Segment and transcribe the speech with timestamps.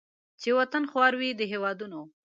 [0.41, 2.01] چې وطن خوار وي د هیوادونو